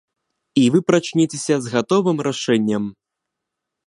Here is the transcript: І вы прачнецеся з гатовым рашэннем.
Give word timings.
І 0.59 0.61
вы 0.75 0.79
прачнецеся 0.89 1.55
з 1.65 1.73
гатовым 1.73 2.17
рашэннем. 2.29 2.83